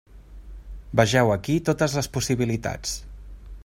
[1.01, 2.99] Vegeu aquí totes les possibilitats.